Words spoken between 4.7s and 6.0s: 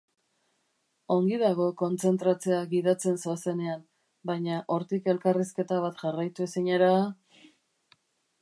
hortik elkarrizketa